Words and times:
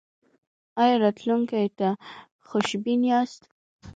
ایا 0.81 0.95
راتلونکي 1.03 1.65
ته 1.77 1.89
خوشبین 2.47 3.01
یاست؟ 3.11 3.41